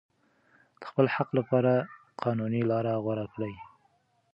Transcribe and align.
د 0.79 0.81
خپل 0.89 1.05
حق 1.15 1.29
لپاره 1.39 1.71
قانوني 2.21 2.61
لاره 2.71 2.93
غوره 3.03 3.25
کړئ. 3.33 3.53